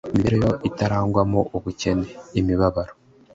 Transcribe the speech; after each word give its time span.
imibereho 0.09 0.53
itarangwamo 0.69 1.39
ubukene, 1.57 2.07
imibabaro, 2.39 2.93